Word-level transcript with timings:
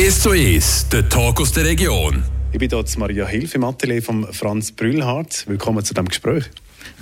1 0.00 0.22
zu 0.22 0.30
1, 0.30 0.88
der 0.88 1.06
Talk 1.10 1.42
aus 1.42 1.52
der 1.52 1.66
Region. 1.66 2.24
Ich 2.52 2.58
bin 2.58 2.70
hier 2.70 2.84
Maria 2.96 3.26
Hilf 3.26 3.54
im 3.54 3.64
Atelier 3.64 4.02
von 4.02 4.32
Franz 4.32 4.72
Brüllhardt. 4.72 5.44
Willkommen 5.46 5.84
zu 5.84 5.92
diesem 5.92 6.08
Gespräch. 6.08 6.44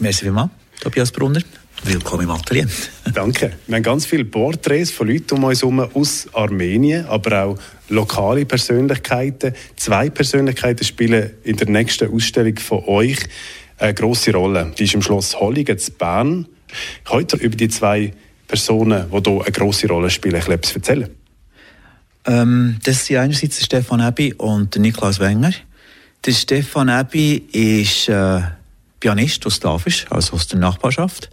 Merci 0.01 0.24
vielmals, 0.24 0.51
Tobias 0.80 1.12
Brunner. 1.12 1.40
Willkommen 1.84 2.24
im 2.24 2.30
Atelier. 2.30 2.66
Danke. 3.14 3.53
Wir 3.69 3.76
haben 3.76 3.84
ganz 3.84 4.04
viele 4.04 4.24
Porträts 4.24 4.90
von 4.90 5.06
Leuten 5.06 5.34
um 5.37 5.45
uns 5.45 5.62
herum 5.62 5.79
aus 5.79 6.26
Armenien, 6.32 7.06
aber 7.06 7.45
auch 7.45 7.58
lokale 7.89 8.45
Persönlichkeiten. 8.45 9.55
Zwei 9.77 10.11
Persönlichkeiten 10.11 10.85
spielen 10.85 11.30
in 11.45 11.57
der 11.57 11.69
nächsten 11.69 12.12
Ausstellung 12.12 12.57
von 12.57 12.83
euch 12.87 13.21
eine 13.79 13.95
grosse 13.95 14.33
Rolle. 14.33 14.73
Die 14.77 14.83
ist 14.83 14.95
im 14.95 15.03
Schloss 15.03 15.39
Holligen 15.39 15.79
zu 15.79 15.93
Bern. 15.93 16.49
Heute 17.11 17.37
über 17.37 17.55
die 17.55 17.69
zwei 17.69 18.12
Personen, 18.49 19.09
die 19.09 19.30
hier 19.30 19.41
eine 19.41 19.53
grosse 19.53 19.87
Rolle 19.87 20.11
spielen, 20.11 20.35
etwas 20.35 20.75
erzählen? 20.75 21.09
Ähm, 22.29 22.76
das 22.84 23.06
sind 23.06 23.16
einerseits 23.16 23.64
Stefan 23.64 24.00
Ebi 24.00 24.34
und 24.34 24.77
Niklas 24.77 25.19
Wenger. 25.19 25.52
Der 26.27 26.32
Stefan 26.32 26.88
Ebi 26.91 27.36
ist 27.52 28.09
äh, 28.10 28.42
Pianist 29.00 29.46
aus 29.46 29.60
Davisch, 29.60 30.05
also 30.10 30.34
aus 30.34 30.46
der 30.46 30.59
Nachbarschaft. 30.59 31.30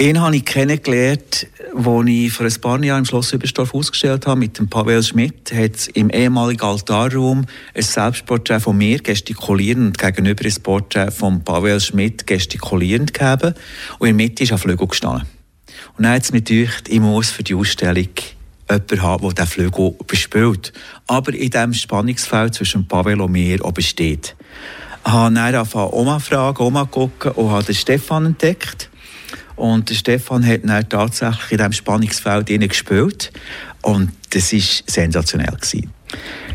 Ihn 0.00 0.20
habe 0.20 0.36
ich 0.36 0.44
kennengelernt, 0.44 1.46
als 1.74 2.08
ich 2.08 2.32
vor 2.32 2.46
ein 2.46 2.60
paar 2.60 2.82
Jahren 2.84 3.00
im 3.00 3.04
Schloss 3.04 3.32
Überstorf 3.32 3.74
ausgestellt 3.74 4.26
habe 4.26 4.38
mit 4.38 4.58
dem 4.58 4.68
Pavel 4.68 5.02
Schmidt. 5.02 5.52
Hat 5.52 5.88
im 5.94 6.10
ehemaligen 6.10 6.62
Altarraum 6.62 7.46
ein 7.74 7.82
Selbstporträt 7.82 8.60
von 8.60 8.76
mir 8.76 8.98
gestikulierend 8.98 9.98
gegenüber 9.98 10.44
ein 10.44 10.62
Porträt 10.62 11.10
von 11.10 11.42
Pavel 11.44 11.80
Schmidt 11.80 12.26
gestikulierend 12.26 13.12
gegeben. 13.12 13.54
Und 13.98 14.08
in 14.08 14.18
der 14.18 14.26
Mitte 14.26 14.44
ist 14.44 14.52
ein 14.52 14.58
Flügel 14.58 14.86
gestanden. 14.86 15.26
Und 15.96 16.04
dann 16.04 16.14
hat 16.14 16.22
es 16.22 16.32
mir 16.32 16.42
gedacht, 16.42 16.88
ich 16.88 17.00
muss 17.00 17.30
für 17.30 17.42
die 17.42 17.54
Ausstellung 17.54 18.08
jemanden 18.72 19.02
haben, 19.02 19.34
der 19.34 19.44
diesen 19.44 19.46
Flügel 19.46 19.94
bespielt. 20.06 20.72
Aber 21.06 21.32
in 21.34 21.50
diesem 21.50 21.74
Spannungsfeld 21.74 22.54
zwischen 22.54 22.88
Pavel 22.88 23.20
und 23.20 23.32
mir 23.32 23.64
auch 23.64 23.72
besteht. 23.72 24.36
Ich 25.04 25.12
habe 25.12 25.34
dann 25.34 25.66
Oma 25.74 26.18
fragen, 26.18 26.62
Oma 26.62 26.84
gucken 26.84 27.32
und 27.32 27.50
habe 27.50 27.64
den 27.64 27.74
Stefan 27.74 28.26
entdeckt. 28.26 28.88
Und 29.56 29.90
der 29.90 29.94
Stefan 29.94 30.46
hat 30.46 30.60
dann 30.64 30.88
tatsächlich 30.88 31.52
in 31.52 31.58
diesem 31.58 31.72
Spannungsfeld 31.72 32.46
gespielt. 32.46 33.32
Und 33.82 34.12
das 34.30 34.52
war 34.52 34.60
sensationell. 34.86 35.54
Gewesen. 35.54 35.90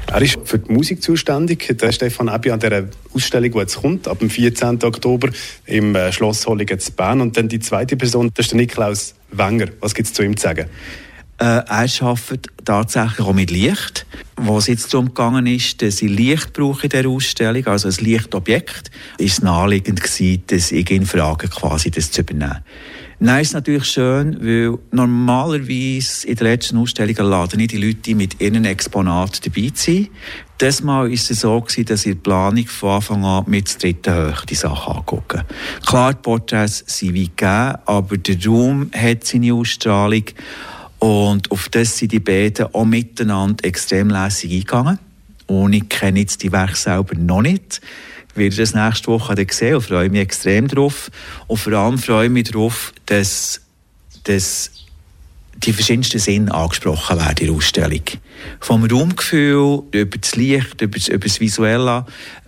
Er 0.08 0.22
ist 0.22 0.38
für 0.46 0.60
die 0.60 0.72
Musik 0.72 1.04
zuständig. 1.04 1.78
Der 1.78 1.92
Stefan 1.92 2.30
Ebi 2.30 2.52
an 2.52 2.60
dieser 2.60 2.86
Ausstellung, 3.14 3.52
die 3.52 3.58
jetzt 3.58 3.82
kommt, 3.82 4.08
ab 4.08 4.20
dem 4.20 4.30
14. 4.30 4.82
Oktober 4.84 5.30
im 5.66 5.96
äh, 5.96 6.14
Schloss 6.14 6.48
Hollingen 6.48 6.80
zu 6.80 6.94
Bern. 6.94 7.20
Und 7.20 7.36
dann 7.36 7.50
die 7.50 7.60
zweite 7.60 7.98
Person, 7.98 8.32
das 8.34 8.46
ist 8.46 8.52
der 8.52 8.58
Niklaus 8.58 9.16
Wenger. 9.32 9.68
Was 9.82 9.94
gibt 9.94 10.08
es 10.08 10.14
zu 10.14 10.24
ihm 10.24 10.38
zu 10.38 10.44
sagen? 10.44 10.68
Äh, 11.40 11.64
er 11.68 11.88
arbeitet 12.02 12.48
tatsächlich 12.66 13.26
auch 13.26 13.34
mit 13.34 13.52
Licht. 13.52 14.06
Wo 14.38 14.58
es 14.58 14.68
jetzt 14.68 14.94
darum 14.94 15.08
gegangen 15.08 15.46
ist, 15.46 15.82
dass 15.82 16.02
ich 16.02 16.10
Licht 16.10 16.54
brauche 16.54 16.84
in 16.84 16.90
dieser 16.90 17.10
Ausstellung, 17.10 17.66
also 17.68 17.88
ein 17.88 18.06
Lichtobjekt, 18.06 18.92
ist 19.18 19.34
es 19.34 19.42
naheliegend 19.42 20.02
gewesen, 20.02 20.44
dass 20.48 20.72
ich 20.72 20.90
ihn 20.90 21.06
frage, 21.06 21.48
quasi 21.48 21.92
das 21.92 22.12
zu 22.12 22.22
übernehmen. 22.22 22.64
Nein, 23.20 23.42
ist 23.42 23.54
natürlich 23.54 23.86
schön, 23.86 24.38
weil 24.42 24.78
normalerweise 24.92 26.28
in 26.28 26.36
den 26.36 26.44
letzten 26.44 26.78
Ausstellungen 26.78 27.32
laden 27.32 27.58
nicht 27.58 27.72
die 27.72 27.78
Leute 27.78 28.14
mit 28.14 28.40
ihren 28.40 28.64
Exponaten 28.64 29.40
dabei 29.44 29.72
sind. 29.74 30.10
Das 30.60 30.84
Mal 30.84 31.12
ist 31.12 31.32
es 31.32 31.42
so 31.42 31.60
gewesen, 31.60 31.86
dass 31.86 32.06
ich 32.06 32.14
die 32.14 32.20
Planung 32.20 32.68
von 32.68 32.92
Anfang 32.92 33.26
an 33.26 33.44
mit 33.48 33.74
der 33.74 33.92
dritten 33.94 34.14
Höhe 34.14 34.36
die 34.48 34.56
Sachen 34.56 34.98
angucken. 34.98 35.42
Klar, 35.86 36.14
die 36.14 36.22
Porträts 36.22 36.84
sind 36.86 37.16
weit 37.16 37.38
gegeben, 37.38 37.78
aber 37.86 38.18
der 38.18 38.46
Raum 38.46 38.92
hat 38.94 39.24
seine 39.24 39.54
Ausstrahlung. 39.54 40.24
Und 41.00 41.52
auf 41.52 41.70
das 41.70 41.98
sind 41.98 42.12
die 42.12 42.20
beiden 42.20 42.74
auch 42.74 42.86
miteinander 42.86 43.66
extrem 43.66 44.10
lässig 44.10 44.52
eingegangen. 44.52 45.00
Und 45.46 45.74
ich 45.74 45.88
kenne 45.90 46.20
jetzt 46.20 46.44
die 46.44 46.52
Werke 46.52 46.76
selber 46.76 47.16
noch 47.16 47.42
nicht. 47.42 47.82
Ich 48.32 48.38
werde 48.38 48.56
das 48.56 48.74
nächste 48.74 49.08
Woche 49.08 49.36
dann 49.36 49.48
sehen 49.50 49.76
und 49.76 49.82
freue 49.82 50.10
mich 50.10 50.22
extrem 50.22 50.68
drauf. 50.68 51.10
Und 51.48 51.58
vor 51.58 51.74
allem 51.74 51.98
freue 51.98 52.26
ich 52.26 52.32
mich 52.32 52.52
darauf, 52.52 52.94
dass, 53.06 53.62
dass 54.24 54.72
die 55.56 55.74
verschiedensten 55.74 56.20
Sinne 56.20 56.54
angesprochen 56.54 57.18
werden 57.18 57.38
in 57.40 57.48
der 57.48 57.56
Ausstellung. 57.56 58.04
Vom 58.60 58.84
Raumgefühl, 58.86 59.84
über 59.92 60.18
das 60.18 60.36
Licht, 60.36 60.82
über 60.82 60.98
das, 60.98 61.08
über 61.08 61.28
das 61.28 61.40
Visuelle, 61.40 62.06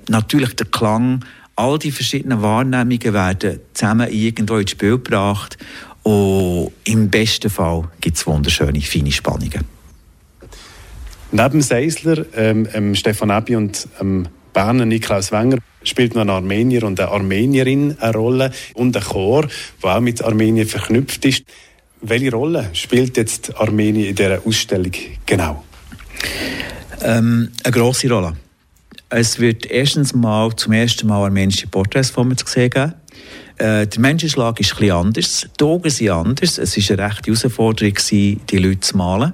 natürlich 0.09 0.55
der 0.55 0.67
Klang, 0.67 1.25
all 1.55 1.79
die 1.79 1.91
verschiedenen 1.91 2.41
Wahrnehmungen 2.41 3.13
werden 3.13 3.59
zusammen 3.73 4.09
irgendwo 4.11 4.57
ins 4.57 4.71
Spiel 4.71 4.91
gebracht 4.91 5.57
und 6.03 6.71
im 6.85 7.09
besten 7.09 7.49
Fall 7.49 7.89
gibt 8.01 8.17
es 8.17 8.25
wunderschöne, 8.25 8.81
feine 8.81 9.11
Spannungen. 9.11 9.65
Neben 11.31 11.61
Seisler, 11.61 12.25
ähm, 12.35 12.67
ähm, 12.73 12.95
Stefan 12.95 13.29
Ebi 13.29 13.55
und 13.55 13.87
ähm, 14.01 14.27
Berner 14.53 14.85
Niklaus 14.85 15.31
Wenger 15.31 15.57
spielt 15.83 16.15
noch 16.15 16.23
ein 16.23 16.29
Armenier 16.29 16.83
und 16.83 16.99
eine 16.99 17.11
Armenierin 17.11 17.97
eine 17.99 18.13
Rolle 18.13 18.51
und 18.73 18.97
ein 18.97 19.03
Chor, 19.03 19.47
der 19.83 19.97
auch 19.97 19.99
mit 19.99 20.23
Armenien 20.23 20.67
verknüpft 20.67 21.23
ist. 21.25 21.43
Welche 22.01 22.31
Rolle 22.31 22.69
spielt 22.73 23.17
jetzt 23.17 23.55
Armenien 23.57 24.07
in 24.07 24.15
dieser 24.15 24.41
Ausstellung 24.45 24.91
genau? 25.25 25.63
Ähm, 27.01 27.51
eine 27.63 27.71
grosse 27.71 28.09
Rolle. 28.09 28.33
Es 29.09 29.39
wird 29.39 29.65
erstens 29.65 30.13
mal 30.13 30.55
zum 30.55 30.73
ersten 30.73 31.07
Mal 31.07 31.23
armenische 31.23 31.67
Porträts 31.67 32.09
von 32.09 32.27
mir 32.27 32.35
zu 32.35 32.45
sehen 32.47 32.69
geben. 32.69 32.93
Äh, 33.59 33.87
der 33.87 33.99
Menschenschlag 33.99 34.57
ist 34.61 34.71
etwas 34.71 34.89
anders, 34.89 35.47
die 35.59 35.63
Augen 35.65 35.89
sind 35.89 36.09
anders. 36.09 36.57
Es 36.57 36.77
war 36.77 36.97
eine 36.97 37.11
rechte 37.11 37.31
Herausforderung, 37.31 37.93
die 38.09 38.57
Leute 38.57 38.79
zu 38.79 38.95
malen. 38.95 39.33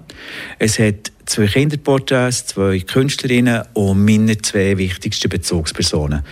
Es 0.57 0.79
hat 0.79 1.11
zwei 1.27 1.45
Kinderporträts, 1.45 2.47
zwei 2.47 2.79
Künstlerinnen 2.79 3.61
und 3.73 4.03
meine 4.03 4.35
zwei 4.39 4.79
wichtigsten 4.79 5.29
Bezugspersonen. 5.29 6.23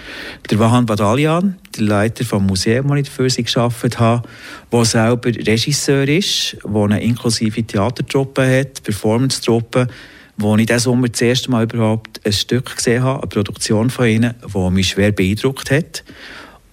Der 0.49 0.57
Vahan 0.57 0.87
Badalian, 0.87 1.57
der 1.77 1.83
Leiter 1.83 2.23
des 2.23 2.31
Museums, 2.31 3.09
das 3.15 3.37
ich 3.37 3.53
dafür 3.53 3.89
gearbeitet 3.89 3.99
habe, 3.99 4.27
der 4.71 4.85
selber 4.85 5.29
Regisseur 5.29 6.07
ist, 6.07 6.57
der 6.63 6.81
eine 6.81 7.03
inklusive 7.03 7.61
Theatertruppe 7.61 8.59
hat, 8.59 8.81
Performance-Truppe, 8.81 9.87
wo 10.37 10.57
ich 10.57 10.65
diesen 10.65 10.79
Sommer 10.79 11.09
das 11.09 11.21
erste 11.21 11.51
Mal 11.51 11.65
überhaupt 11.65 12.21
ein 12.25 12.33
Stück 12.33 12.75
gesehen 12.75 13.03
habe, 13.03 13.21
eine 13.21 13.27
Produktion 13.27 13.91
von 13.91 14.07
ihnen, 14.07 14.33
die 14.51 14.69
mich 14.71 14.89
schwer 14.89 15.11
beeindruckt 15.11 15.69
hat. 15.69 16.03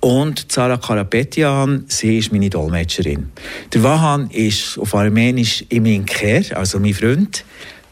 Und 0.00 0.50
Zara 0.50 0.78
Karapetian, 0.78 1.84
sie 1.88 2.18
ist 2.18 2.32
meine 2.32 2.48
Dolmetscherin. 2.48 3.30
Der 3.72 3.82
Wahan 3.82 4.30
ist 4.30 4.78
auf 4.78 4.94
Armenisch 4.94 5.64
Iminker, 5.68 6.56
also 6.56 6.80
mein 6.80 6.94
Freund. 6.94 7.44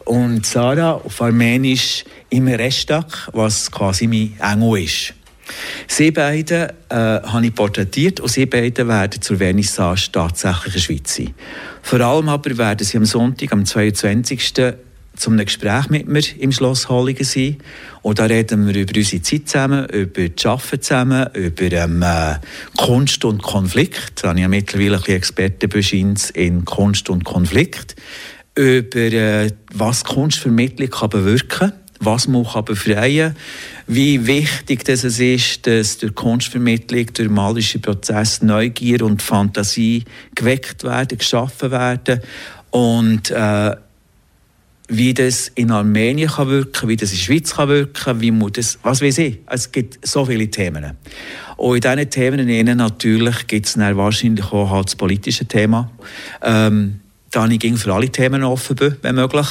Und 0.05 0.43
Zara 0.43 0.93
auf 0.93 1.21
Armenisch 1.21 2.03
im 2.31 2.47
Restak, 2.47 3.29
was 3.33 3.69
quasi 3.69 4.07
mein 4.07 4.33
Engel 4.41 4.83
ist. 4.83 5.13
Sie 5.87 6.11
beide 6.11 6.73
äh, 6.89 6.95
habe 6.95 7.45
ich 7.45 7.55
porträtiert 7.55 8.19
und 8.19 8.29
sie 8.29 8.45
beide 8.45 8.87
werden 8.87 9.21
zur 9.21 9.37
Vernissage 9.37 10.11
tatsächlich 10.11 10.65
in 10.65 10.73
der 10.73 10.79
Schweiz 10.79 11.15
sein. 11.15 11.33
Vor 11.81 12.01
allem 12.01 12.29
aber 12.29 12.57
werden 12.57 12.85
sie 12.85 12.97
am 12.97 13.05
Sonntag, 13.05 13.51
am 13.51 13.65
22 13.65 14.43
zum 15.19 15.37
Gespräch 15.37 15.89
mit 15.89 16.07
mir 16.07 16.23
im 16.39 16.51
Schloss 16.51 16.89
Holligen 16.89 17.23
sein. 17.23 17.57
Und 18.01 18.19
da 18.19 18.25
reden 18.25 18.67
wir 18.67 18.75
über 18.75 18.95
unsere 18.95 19.21
Zeit 19.21 19.47
zusammen, 19.47 19.85
über 19.89 20.29
das 20.29 20.45
Arbeiten 20.45 20.81
zusammen, 20.81 21.27
über 21.33 21.71
ähm, 21.71 22.01
äh, 22.01 22.35
Kunst 22.77 23.25
und 23.25 23.43
Konflikt. 23.43 24.23
Da 24.23 24.29
habe 24.29 24.39
ich 24.39 24.47
mittlerweile 24.47 25.01
ein 25.05 25.69
bisschen 25.69 26.17
in 26.33 26.65
Kunst 26.65 27.09
und 27.09 27.25
Konflikt. 27.25 27.95
Über 28.55 28.99
äh, 28.99 29.51
was 29.73 30.03
Kunstvermittlung 30.03 30.89
kann 30.89 31.09
bewirken 31.09 31.73
was 32.01 32.27
man 32.29 32.45
kann 32.45 32.63
befreien 32.63 33.35
wie 33.87 34.25
wichtig 34.25 34.85
dass 34.85 35.03
es 35.03 35.19
ist, 35.19 35.67
dass 35.67 35.97
durch 35.97 36.15
Kunstvermittlung, 36.15 37.07
durch 37.13 37.29
malische 37.29 37.79
Prozess 37.79 38.41
Neugier 38.41 39.03
und 39.03 39.21
Fantasie 39.21 40.05
geweckt 40.33 40.83
werden, 40.83 41.17
geschaffen 41.17 41.71
werden 41.71 42.21
und 42.71 43.31
äh, 43.31 43.75
wie 44.89 45.13
das 45.13 45.51
in 45.53 45.71
Armenien 45.71 46.29
kann 46.29 46.49
wirken, 46.49 46.89
wie 46.89 46.95
das 46.95 47.11
in 47.11 47.17
der 47.17 47.23
Schweiz 47.23 47.53
kann 47.53 47.69
wirken, 47.69 48.21
wie 48.21 48.31
man 48.31 48.51
das, 48.51 48.79
was 48.81 49.01
weiß 49.01 49.19
ich. 49.19 49.37
Es 49.45 49.71
gibt 49.71 50.05
so 50.05 50.25
viele 50.25 50.49
Themen. 50.49 50.97
Und 51.57 51.85
in 51.85 52.09
diesen 52.09 52.09
Themen 52.09 52.77
natürlich 52.77 53.47
gibt 53.47 53.67
es 53.67 53.77
wahrscheinlich 53.77 54.51
auch 54.51 54.71
halt 54.71 54.87
das 54.87 54.95
politische 54.95 55.45
Thema. 55.45 55.91
Ähm, 56.41 56.99
da 57.31 57.45
ich 57.47 57.77
für 57.77 57.93
alle 57.93 58.09
Themen 58.09 58.43
offen 58.43 58.75
bin, 58.75 58.95
wenn 59.01 59.15
möglich. 59.15 59.47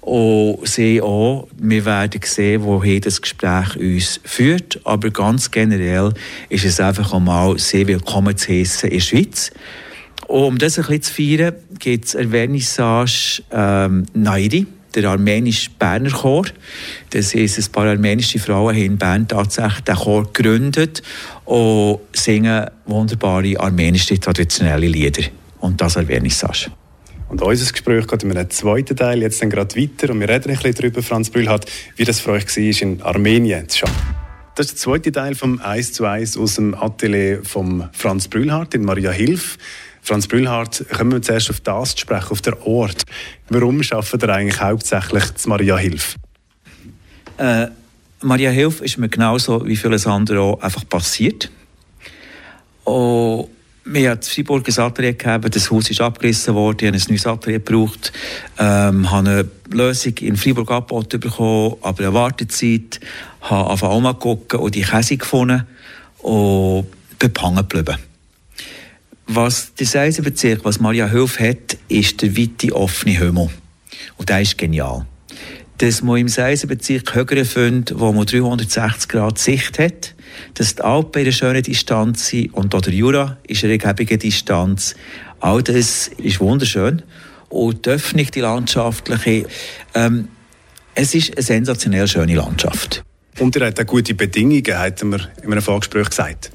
Und 0.00 0.66
sehe 0.66 1.04
auch, 1.04 1.46
wir 1.58 1.84
werden 1.84 2.20
sehen, 2.24 2.62
wohin 2.62 3.02
das 3.02 3.20
Gespräch 3.20 3.76
uns 3.76 4.20
führt. 4.24 4.80
Aber 4.84 5.10
ganz 5.10 5.50
generell 5.50 6.14
ist 6.48 6.64
es 6.64 6.80
einfach 6.80 7.12
einmal 7.12 7.58
sehr 7.58 7.86
willkommen 7.86 8.34
zu 8.36 8.50
heissen 8.50 8.88
in 8.88 8.94
der 8.94 9.00
Schweiz. 9.00 9.50
Und 10.26 10.44
um 10.44 10.58
das 10.58 10.78
ein 10.78 10.86
bisschen 10.86 11.02
zu 11.02 11.12
feiern, 11.12 11.54
gibt 11.78 12.04
es 12.06 12.16
eine 12.16 12.28
Vernissage 12.28 13.42
ähm, 13.50 14.06
Nairi, 14.14 14.66
der 14.94 15.10
armenische 15.10 15.70
Berner 15.78 16.10
Chor. 16.10 16.46
Das 17.10 17.34
ist 17.34 17.58
ein 17.58 17.72
paar 17.72 17.86
armenische 17.86 18.38
Frauen 18.38 18.76
in 18.76 18.98
Bern 18.98 19.28
tatsächlich 19.28 19.80
den 19.80 19.96
Chor 19.96 20.32
gegründet 20.32 21.02
und 21.44 22.00
singen 22.12 22.66
wunderbare 22.86 23.58
armenische 23.58 24.18
traditionelle 24.18 24.88
Lieder. 24.88 25.24
Und 25.60 25.80
das 25.80 25.96
eine 25.96 26.06
Vernissage. 26.06 26.70
Und 27.28 27.42
unser 27.42 27.70
Gespräch 27.70 28.08
geht 28.08 28.24
in 28.24 28.36
einem 28.36 28.50
zweiten 28.50 28.96
Teil 28.96 29.22
jetzt 29.22 29.40
dann 29.40 29.50
gerade 29.50 29.76
weiter 29.76 30.10
und 30.10 30.18
wir 30.18 30.28
reden 30.28 30.50
ein 30.50 30.56
bisschen 30.56 30.74
darüber, 30.74 31.02
Franz 31.02 31.30
Brühlhardt, 31.30 31.70
wie 31.96 32.04
das 32.04 32.18
für 32.18 32.32
euch 32.32 32.44
war, 32.44 32.82
in 32.82 33.02
Armenien 33.02 33.68
zu 33.68 33.86
arbeiten. 33.86 34.20
Das 34.56 34.66
ist 34.66 34.72
der 34.72 34.78
zweite 34.78 35.12
Teil 35.12 35.34
vom 35.36 35.60
1 35.60 35.92
zu 35.92 36.04
1 36.04 36.36
aus 36.36 36.56
dem 36.56 36.74
Atelier 36.74 37.40
von 37.44 37.88
Franz 37.92 38.26
Brühlhardt 38.26 38.74
in 38.74 38.84
Maria 38.84 39.12
Hilf. 39.12 39.58
Franz 40.02 40.26
Brühlhardt, 40.26 40.84
kommen 40.96 41.12
wir 41.12 41.22
zuerst 41.22 41.50
auf 41.50 41.60
das 41.60 41.94
zu 41.94 42.00
sprechen, 42.00 42.30
auf 42.30 42.40
den 42.40 42.54
Ort. 42.64 43.04
Warum 43.48 43.80
arbeitet 43.90 44.22
ihr 44.22 44.28
eigentlich 44.28 44.60
hauptsächlich 44.60 45.34
zu 45.34 45.48
Maria 45.48 45.76
Hilf? 45.76 46.16
Äh, 47.36 47.68
Maria 48.22 48.50
Hilf 48.50 48.80
ist 48.80 48.98
mir 48.98 49.08
genauso 49.08 49.64
wie 49.66 49.76
vieles 49.76 50.06
andere 50.06 50.40
auch 50.40 50.60
einfach 50.62 50.88
passiert. 50.88 51.50
Und 52.84 53.48
wir 53.84 54.10
haben 54.10 54.18
in 54.18 54.22
Freiburg 54.22 54.68
ein 54.68 54.78
Atelier 54.78 55.12
gegeben, 55.14 55.50
das 55.50 55.70
Haus 55.70 55.90
ist 55.90 56.00
abgerissen 56.00 56.54
worden, 56.54 56.76
ich 56.80 56.86
habe 56.86 56.96
ein 56.96 57.08
neues 57.08 57.26
Atelier 57.26 57.58
gebraucht, 57.60 58.12
ähm, 58.58 59.10
habe 59.10 59.30
eine 59.30 59.50
Lösung 59.70 60.14
in 60.18 60.36
Freiburg 60.36 60.70
angeboten 60.70 61.20
bekommen, 61.20 61.76
aber 61.82 62.04
eine 62.04 62.14
Wartezeit, 62.14 63.00
habe 63.40 63.70
angefangen 63.70 63.92
auch 63.92 64.00
mal 64.00 64.14
gucken 64.14 64.60
und 64.60 64.74
die 64.74 64.82
Käse 64.82 65.16
gefunden 65.16 65.66
und 66.18 66.86
bin 67.18 67.32
hängen 67.38 67.56
geblieben. 67.56 68.09
Was 69.32 69.74
der 69.74 69.86
Seisenbezirk, 69.86 70.64
was 70.64 70.80
Maria 70.80 71.06
Hilf 71.06 71.38
hat, 71.38 71.76
ist 71.88 72.20
der 72.20 72.36
weite 72.36 72.74
offene 72.74 73.16
Himmel. 73.16 73.48
Und 74.16 74.28
der 74.28 74.40
ist 74.40 74.58
genial 74.58 75.06
dass 75.80 76.02
man 76.02 76.18
im 76.18 76.28
Seisenbezirk 76.28 77.14
höhere 77.14 77.46
findet, 77.46 77.98
wo 77.98 78.12
man 78.12 78.26
360 78.26 79.08
Grad 79.08 79.38
Sicht 79.38 79.78
hat, 79.78 80.14
dass 80.52 80.74
die 80.74 80.82
Alpen 80.82 81.22
eine 81.22 81.32
schöne 81.32 81.62
Distanz 81.62 82.26
sind 82.26 82.52
und 82.52 82.74
auch 82.74 82.82
der 82.82 82.92
Jura 82.92 83.38
ist 83.46 83.64
eine 83.64 83.72
ergebige 83.72 84.18
Distanz. 84.18 84.94
All 85.40 85.62
das 85.62 86.08
ist 86.08 86.38
wunderschön. 86.38 87.00
Und 87.48 87.86
die 87.86 87.90
Öffnung, 87.90 88.26
die 88.30 88.40
landschaftliche, 88.40 89.46
ähm, 89.94 90.28
es 90.94 91.14
ist 91.14 91.34
eine 91.34 91.42
sensationell 91.42 92.06
schöne 92.06 92.34
Landschaft. 92.34 93.02
Und 93.38 93.56
ihr 93.56 93.64
habt 93.64 93.80
auch 93.80 93.86
gute 93.86 94.12
Bedingungen, 94.12 94.78
hat 94.78 95.02
man 95.02 95.28
in 95.42 95.50
einem 95.50 95.62
Vorgespräch 95.62 96.10
gesagt. 96.10 96.50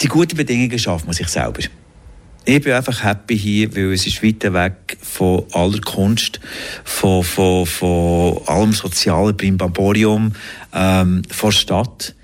Die 0.00 0.08
guten 0.08 0.36
Bedingungen 0.36 0.78
schafft 0.78 1.06
man 1.06 1.14
sich 1.14 1.28
selber 1.28 1.60
ich 2.48 2.62
bin 2.62 2.72
einfach 2.74 3.02
happy 3.02 3.36
hier, 3.36 3.74
weil 3.74 3.92
es 3.92 4.06
ist 4.06 4.22
weit 4.22 4.44
weg 4.52 4.96
von 5.02 5.44
aller 5.52 5.80
Kunst, 5.80 6.40
von, 6.84 7.24
von, 7.24 7.66
von 7.66 8.40
allem 8.46 8.72
sozialen 8.72 9.36
Brimbamborium, 9.36 10.32
ähm, 10.72 11.22
von 11.28 11.50
der 11.50 11.56
Stadt. 11.56 12.14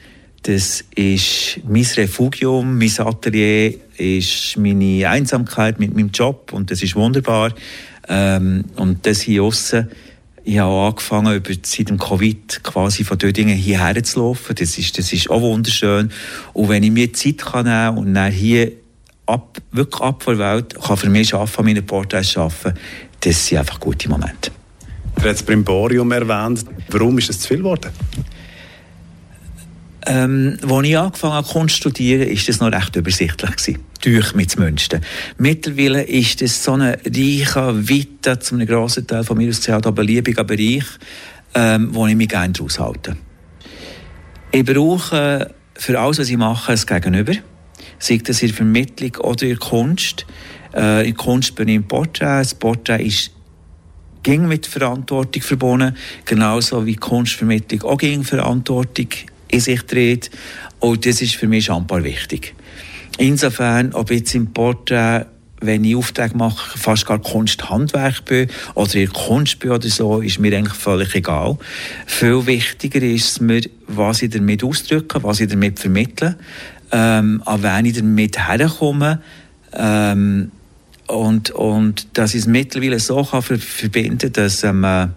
Das 0.44 0.84
ist 0.94 1.60
mein 1.69 1.86
Refugium, 1.96 2.78
mein 2.78 2.92
Atelier, 2.98 3.75
ist 3.96 4.56
meine 4.56 5.08
Einsamkeit 5.08 5.80
mit 5.80 5.94
meinem 5.94 6.10
Job 6.10 6.52
und 6.52 6.70
das 6.70 6.82
ist 6.84 6.94
wunderbar. 6.94 7.52
Ähm, 8.08 8.64
und 8.76 9.04
das 9.04 9.22
hier 9.22 9.42
aussen, 9.42 9.90
ich 10.44 10.58
habe 10.58 10.88
angefangen, 10.88 11.36
über, 11.36 11.50
seit 11.62 11.88
dem 11.88 11.98
Covid 11.98 12.62
quasi 12.62 13.04
von 13.04 13.18
dort 13.18 13.36
hierher 13.36 14.02
zu 14.02 14.20
laufen. 14.20 14.54
Das 14.56 14.76
ist, 14.76 14.98
das 14.98 15.12
ist 15.12 15.30
auch 15.30 15.40
wunderschön. 15.40 16.10
Und 16.52 16.68
wenn 16.68 16.82
ich 16.82 16.90
mir 16.90 17.12
Zeit 17.12 17.38
kann 17.38 17.66
nehmen 17.66 17.98
und 17.98 18.14
dann 18.14 18.32
hier 18.32 18.72
ab, 19.26 19.58
wirklich 19.70 20.00
ab 20.00 20.22
von 20.22 20.36
der 20.36 20.54
Welt, 20.54 20.74
kann 20.80 20.96
für 20.96 21.08
mich 21.08 21.34
arbeiten, 21.34 21.64
meine 21.64 21.82
Porträts 21.82 22.36
arbeiten, 22.36 22.78
das 23.20 23.46
sind 23.46 23.58
einfach 23.58 23.78
gute 23.78 24.08
Momente. 24.08 24.50
Du 25.16 25.22
hast 25.22 25.40
das 25.40 25.42
Brimborium 25.42 26.10
erwähnt. 26.10 26.64
Warum 26.88 27.18
ist 27.18 27.28
das 27.28 27.38
zu 27.40 27.48
viel 27.48 27.58
geworden? 27.58 27.90
Ähm, 30.06 30.58
als 30.69 30.87
ich 30.87 30.99
angefangen 30.99 31.34
habe, 31.34 31.49
Kunst 31.49 31.76
zu 31.76 31.82
studieren, 31.82 32.28
war 32.28 32.43
das 32.46 32.60
noch 32.60 32.72
recht 32.72 32.96
übersichtlich. 32.96 33.50
Gewesen. 33.50 33.78
Durch 34.00 34.34
mit 34.34 34.58
Münster. 34.58 35.00
Mittlerweile 35.38 36.02
ist 36.02 36.43
das 36.43 36.62
so 36.64 36.72
ein 36.72 36.96
reicher, 37.04 37.88
weiter, 37.88 38.40
zu 38.40 38.56
einem 38.56 38.66
grossen 38.66 39.06
Teil 39.06 39.22
von 39.22 39.38
mir 39.38 39.49
aus 39.49 39.58
gesehen, 39.58 39.75
aber 39.75 39.93
beliebiger 39.93 40.44
Bereich, 40.44 40.84
ähm, 41.54 41.90
wo 41.93 42.06
ich 42.06 42.16
mich 42.16 42.28
gerne 42.28 42.52
daraus 42.52 42.81
halte. 42.81 43.16
Ich 44.50 44.64
brauche 44.64 45.54
für 45.75 46.00
alles, 46.00 46.19
was 46.19 46.28
ich 46.28 46.37
mache, 46.37 46.72
ein 46.72 46.81
Gegenüber 46.84 47.34
sei 48.02 48.19
das 48.19 48.43
in 48.43 48.49
der 48.49 48.56
Vermittlung 48.56 49.16
oder 49.19 49.43
in 49.44 49.49
der 49.50 49.58
Kunst. 49.58 50.26
Äh, 50.75 51.08
in 51.08 51.14
der 51.14 51.25
Kunst 51.25 51.54
bin 51.54 51.69
ich 51.69 51.76
im 51.76 51.84
Porträt. 51.84 52.40
Das 52.40 52.54
Porträt 52.54 53.04
ist 53.04 53.31
ging 54.22 54.46
mit 54.46 54.66
Verantwortung 54.66 55.43
verbunden, 55.43 55.96
genauso 56.25 56.87
wie 56.87 56.94
Kunstvermittlung 56.94 57.82
auch 57.82 57.99
gegen 57.99 58.22
Verantwortung 58.22 59.08
in 59.52 59.60
sich 59.60 59.82
dreht. 59.82 60.31
Und 60.81 61.06
das 61.06 61.22
ist 61.22 61.37
für 61.37 61.46
mich 61.46 61.66
schambar 61.66 62.02
wichtig. 62.02 62.54
Insofern, 63.19 63.93
ob 63.93 64.10
jetzt 64.10 64.34
im 64.34 64.52
Porträt 64.52 65.26
wenn 65.64 65.84
ich 65.84 65.94
Aufträge 65.94 66.37
mache, 66.37 66.76
fast 66.76 67.06
gar 67.06 67.20
Kunsthandwerk 67.20 68.25
bin 68.25 68.49
oder 68.75 68.96
in 68.96 69.12
Kunst 69.12 69.60
bin 69.60 69.70
oder 69.70 69.88
so, 69.88 70.20
ist 70.20 70.40
mir 70.40 70.58
eigentlich 70.58 70.75
völlig 70.75 71.14
egal. 71.14 71.56
Viel 72.04 72.46
wichtiger 72.46 73.00
ist 73.00 73.40
mir, 73.40 73.60
was 73.87 74.22
ich 74.22 74.31
damit 74.31 74.64
ausdrücke, 74.64 75.22
was 75.22 75.38
ich 75.38 75.49
damit 75.49 75.78
vermittle 75.78 76.37
ähm, 76.93 77.43
an 77.46 77.62
wen 77.62 77.87
ich 77.87 77.94
damit 77.94 78.38
herkomme. 78.38 79.20
Ähm, 79.72 80.52
und, 81.08 81.50
und 81.50 82.06
dass 82.16 82.34
ich 82.34 82.43
es 82.43 82.46
mittlerweile 82.46 83.00
so 83.00 83.25
kann 83.25 83.43
verbinden 83.43 84.32
dass, 84.32 84.62
ähm, 84.62 84.84
äh, 84.84 85.08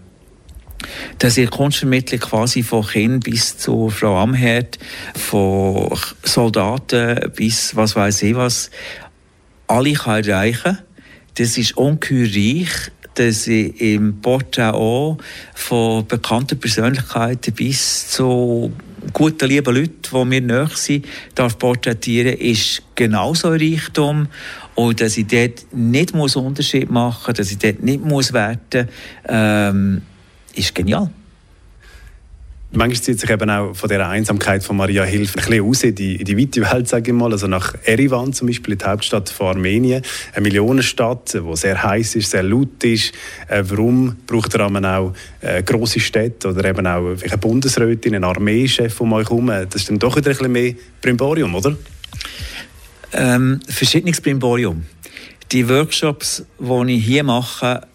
dass 1.19 1.37
ich 1.37 1.49
Kunstvermittlung 1.49 2.19
quasi 2.21 2.63
von 2.63 2.85
Kind 2.85 3.23
bis 3.23 3.57
zu 3.57 3.89
Frau 3.89 4.17
Amherd, 4.17 4.77
von 5.13 5.97
Soldaten 6.23 7.31
bis 7.35 7.75
was 7.75 7.95
weiß 7.95 8.23
ich 8.23 8.35
was, 8.35 8.69
alle 9.67 9.93
kann 9.93 10.23
erreichen. 10.23 10.79
Das 11.35 11.57
ist 11.57 11.75
ungeheuer 11.77 12.27
reich 12.27 12.91
dass 13.15 13.47
ich 13.47 13.79
im 13.79 14.19
Porträt 14.21 14.73
auch 14.73 15.17
von 15.53 16.05
bekannten 16.05 16.59
Persönlichkeiten 16.59 17.53
bis 17.53 18.09
zu 18.09 18.71
guten, 19.13 19.47
lieben 19.47 19.75
Leuten, 19.75 20.01
die 20.11 20.25
mir 20.25 20.41
nahe 20.41 20.69
sind, 20.73 21.05
darf 21.33 21.57
porträtieren, 21.57 22.37
ist 22.37 22.81
genauso 22.95 23.49
ein 23.49 23.59
Reichtum. 23.59 24.27
Und 24.75 24.99
dass 24.99 25.17
ich 25.17 25.27
dort 25.27 25.65
nicht 25.73 26.13
muss 26.13 26.35
Unterschied 26.35 26.91
machen 26.91 27.23
muss, 27.27 27.37
dass 27.37 27.51
ich 27.51 27.57
dort 27.57 27.81
nicht 27.81 28.03
werten 28.03 28.87
muss, 28.87 28.93
ähm, 29.27 30.01
ist 30.55 30.73
genial. 30.73 31.09
Manchmal 32.71 33.01
zieht 33.01 33.19
sich 33.21 33.29
eben 33.29 33.49
auch 33.49 33.73
von 33.73 33.87
der 33.87 34.09
Einsamkeit 34.09 34.61
von 34.61 34.75
Maria 34.75 35.03
Hilf 35.03 35.37
ein 35.37 35.43
bisschen 35.43 35.65
raus 35.65 35.83
in 35.83 35.95
die, 35.95 36.15
in 36.17 36.25
die 36.25 36.37
weite 36.37 36.61
Welt, 36.61 36.89
sage 36.89 37.11
ich 37.11 37.17
mal. 37.17 37.31
Also 37.31 37.47
nach 37.47 37.73
Erivan 37.85 38.33
zum 38.33 38.47
Beispiel, 38.47 38.75
die 38.75 38.83
Hauptstadt 38.83 39.29
von 39.29 39.47
Armenien, 39.47 40.01
eine 40.33 40.41
Millionenstadt, 40.41 41.35
die 41.35 41.55
sehr 41.55 41.81
heiß 41.81 42.15
ist, 42.15 42.31
sehr 42.31 42.43
laut 42.43 42.83
ist. 42.83 43.13
Äh, 43.47 43.63
warum 43.67 44.17
braucht 44.27 44.55
ihr 44.55 44.61
auch 44.61 45.13
äh, 45.41 45.63
grosse 45.63 46.01
Städte 46.01 46.49
oder 46.49 46.65
eben 46.65 46.85
auch 46.85 47.15
eine 47.21 47.37
Bundesrätin, 47.37 48.15
einen 48.15 48.25
Armeechef 48.25 48.99
um 48.99 49.13
euch 49.13 49.29
herum? 49.29 49.47
Das 49.47 49.75
ist 49.75 49.89
dann 49.89 49.99
doch 49.99 50.17
wieder 50.17 50.31
ein 50.31 50.37
bisschen 50.37 50.51
mehr 50.51 50.73
Brimborium, 51.01 51.55
oder? 51.55 51.77
Ähm, 53.13 53.61
verschiedenes 53.69 54.19
Brimborium. 54.19 54.83
Die 55.53 55.69
Workshops, 55.69 56.43
die 56.59 56.91
ich 56.93 57.05
hier 57.05 57.23
mache, 57.23 57.87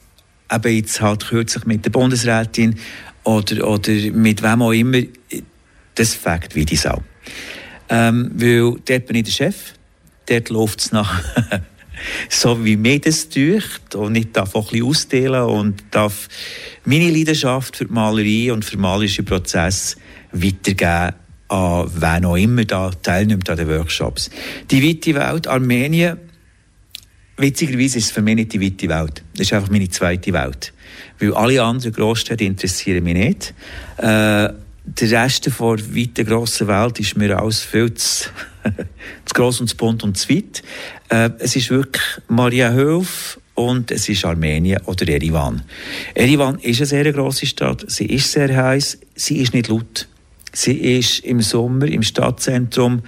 eben 0.50 0.76
jetzt 0.76 1.00
halt 1.00 1.26
kürzlich 1.26 1.64
mit 1.64 1.85
der 1.85 1.90
Bundesrätin, 1.90 2.76
oder, 3.25 3.69
oder 3.69 3.92
mit 4.12 4.42
wem 4.42 4.62
auch 4.62 4.73
immer, 4.73 5.02
das 5.95 6.14
fängt 6.14 6.54
wie 6.54 6.64
die 6.64 6.76
Sau. 6.76 7.02
Ähm, 7.88 8.30
weil 8.35 8.76
dort 8.85 9.07
bin 9.07 9.16
ich 9.16 9.25
der 9.25 9.33
Chef, 9.33 9.75
dort 10.26 10.49
läuft 10.49 10.80
es 10.80 10.92
nach 10.92 11.23
so 12.28 12.64
wie 12.64 12.76
mir 12.76 13.00
das 13.00 13.28
durch 13.28 13.64
und 13.95 14.14
ich 14.14 14.33
darf 14.33 14.54
auch 14.54 14.69
ein 14.69 14.71
bisschen 14.71 14.87
ausdehnen 14.87 15.42
und 15.42 15.85
darf 15.90 16.28
meine 16.85 17.11
Leidenschaft 17.11 17.76
für 17.76 17.85
die 17.85 17.92
Malerei 17.92 18.52
und 18.52 18.64
für 18.64 18.78
malerische 18.78 19.23
Prozesse 19.23 19.97
weitergeben 20.33 21.16
an 21.49 21.90
wen 21.92 22.25
auch 22.25 22.37
immer 22.37 22.64
da 22.64 22.90
teilnimmt 22.90 23.50
an 23.50 23.57
den 23.57 23.69
Workshops. 23.69 24.30
Die 24.71 24.87
weite 24.87 25.16
Welt, 25.16 25.49
Armenien, 25.49 26.16
witzigerweise 27.40 27.99
ist 27.99 28.06
es 28.06 28.11
für 28.11 28.23
mich 28.23 28.37
nicht 28.37 28.52
die 28.52 28.61
weite 28.61 28.88
Welt. 28.88 29.23
Das 29.32 29.47
ist 29.47 29.52
einfach 29.52 29.70
meine 29.70 29.88
zweite 29.88 30.32
Welt. 30.32 30.73
Weil 31.18 31.35
alle 31.35 31.62
anderen 31.62 31.92
Großstädte 31.92 32.44
interessieren 32.44 33.04
mich 33.04 33.14
nicht. 33.14 33.54
Äh, 33.99 34.50
der 34.85 35.11
Rest 35.11 35.47
der 35.47 35.59
weiten 35.61 36.26
grossen 36.26 36.66
Welt 36.66 36.99
ist 37.00 37.16
mir 37.16 37.38
alles 37.38 37.61
viel 37.61 37.92
zu, 37.94 38.30
zu 39.25 39.35
gross 39.35 39.61
und 39.61 39.68
zu 39.68 39.76
bunt 39.76 40.02
und 40.02 40.16
zu 40.16 40.30
weit. 40.30 40.62
Äh, 41.09 41.30
es 41.38 41.54
ist 41.56 41.70
wirklich 41.70 42.02
Maria 42.28 42.73
Höf 42.73 43.38
und 43.54 43.90
es 43.90 44.09
ist 44.09 44.25
Armenien 44.25 44.80
oder 44.87 45.06
Erivan. 45.06 45.62
Erivan 46.14 46.59
ist 46.59 46.78
eine 46.78 46.87
sehr 46.87 47.12
grosse 47.12 47.47
Stadt, 47.47 47.85
sie 47.88 48.06
ist 48.06 48.32
sehr 48.32 48.54
heiß, 48.56 48.99
sie 49.14 49.38
ist 49.38 49.54
nicht 49.54 49.68
laut. 49.68 50.09
Sie 50.52 50.99
ist 50.99 51.20
im 51.20 51.42
Sommer 51.42 51.87
im 51.87 52.02
Stadtzentrum. 52.02 53.02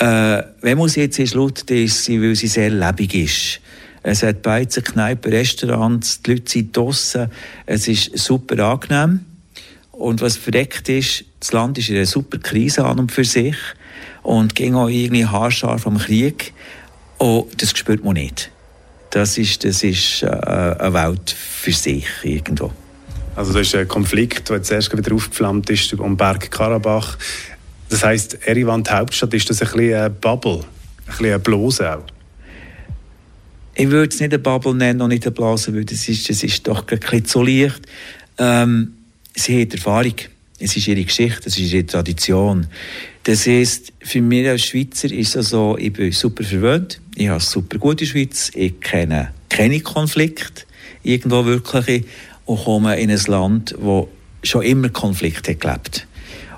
Äh, 0.00 0.42
wenn 0.62 0.78
man 0.78 0.88
sie 0.88 1.00
jetzt 1.00 1.18
ist 1.18 1.34
laut, 1.34 1.68
dann 1.68 1.76
ist 1.76 2.04
sie, 2.04 2.20
weil 2.20 2.34
sie 2.34 2.46
sehr 2.46 2.70
lebendig 2.70 3.14
ist. 3.14 3.60
Es 4.02 4.22
hat 4.22 4.40
Beizen, 4.40 4.82
Kneipen, 4.82 5.30
Restaurants, 5.30 6.22
die 6.22 6.32
Leute 6.32 6.50
sind 6.50 6.74
draussen. 6.74 7.30
Es 7.66 7.86
ist 7.86 8.16
super 8.16 8.64
angenehm. 8.64 9.26
Und 9.92 10.22
was 10.22 10.38
verdeckt 10.38 10.88
ist, 10.88 11.24
das 11.38 11.52
Land 11.52 11.76
ist 11.76 11.90
in 11.90 11.96
einer 11.96 12.06
super 12.06 12.38
Krise 12.38 12.86
an 12.86 12.98
und 12.98 13.12
für 13.12 13.24
sich. 13.24 13.56
Und 14.22 14.54
ging 14.54 14.74
auch 14.74 14.88
irgendwie 14.88 15.26
haarscharf 15.26 15.82
vom 15.82 15.98
Krieg. 15.98 16.54
Und 17.18 17.60
das 17.60 17.76
spürt 17.76 18.02
man 18.02 18.14
nicht. 18.14 18.50
das 19.10 19.36
ist, 19.38 19.64
das 19.64 19.82
ist 19.82 20.22
äh, 20.22 20.28
eine 20.28 20.94
Welt 20.94 21.30
für 21.30 21.72
sich 21.72 22.06
irgendwo. 22.22 22.72
Also 23.36 23.52
das 23.52 23.68
ist 23.68 23.74
ein 23.74 23.88
Konflikt, 23.88 24.48
der 24.48 24.56
jetzt 24.56 24.70
erst 24.70 24.96
wieder 24.96 25.14
aufgeflammt 25.14 25.68
ist 25.70 25.92
um 25.94 26.16
Berg 26.16 26.50
Karabach. 26.50 27.18
Das 27.90 28.04
heisst, 28.04 28.38
Erivan, 28.46 28.84
Hauptstadt, 28.88 29.34
ist 29.34 29.50
das 29.50 29.60
ein 29.62 29.68
bisschen 29.68 29.94
eine 29.94 30.10
Bubble, 30.10 30.60
ein 30.60 31.06
bisschen 31.06 31.26
eine 31.26 31.38
Blase 31.40 31.96
auch? 31.96 32.04
Ich 33.74 33.90
würde 33.90 34.14
es 34.14 34.20
nicht 34.20 34.32
eine 34.32 34.38
Bubble 34.38 34.74
nennen 34.74 35.00
und 35.00 35.08
nicht 35.08 35.26
eine 35.26 35.32
Blase, 35.32 35.74
weil 35.74 35.84
das 35.84 36.08
ist, 36.08 36.30
das 36.30 36.44
ist 36.44 36.66
doch 36.68 36.86
ein 36.86 36.98
bisschen 37.00 37.24
zu 37.24 37.42
leicht. 37.42 37.80
Ähm, 38.38 38.94
sie 39.34 39.60
hat 39.60 39.74
Erfahrung. 39.74 40.14
Es 40.60 40.76
ist 40.76 40.86
ihre 40.86 41.02
Geschichte, 41.02 41.48
es 41.48 41.58
ist 41.58 41.72
ihre 41.72 41.84
Tradition. 41.84 42.68
Das 43.24 43.46
heisst, 43.46 43.92
für 44.00 44.20
mich 44.20 44.46
als 44.46 44.66
Schweizer 44.66 45.10
ist 45.10 45.34
es 45.34 45.48
so, 45.48 45.76
ich 45.76 45.92
bin 45.92 46.12
super 46.12 46.44
verwöhnt, 46.44 47.00
ich 47.16 47.28
habe 47.28 47.38
es 47.38 47.50
super 47.50 47.78
gut 47.78 48.00
in 48.00 48.06
der 48.06 48.12
Schweiz, 48.12 48.52
ich 48.54 48.78
kenne 48.80 49.32
keine 49.48 49.80
Konflikte, 49.80 50.62
irgendwo 51.02 51.44
wirklich, 51.44 52.04
und 52.44 52.64
komme 52.64 53.00
in 53.00 53.10
ein 53.10 53.20
Land, 53.26 53.74
wo 53.78 54.08
schon 54.44 54.62
immer 54.62 54.90
Konflikt 54.90 55.48
hat 55.48 55.60
gelebt. 55.60 56.06